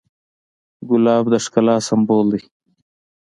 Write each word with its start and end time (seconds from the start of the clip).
ګلاب 0.89 1.25
د 1.33 1.35
ښکلا 1.43 1.75
سمبول 1.87 2.27
دی. 2.33 2.41